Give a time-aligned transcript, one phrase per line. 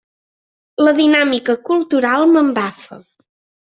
[0.87, 3.03] La dinàmica cultural m'embafa.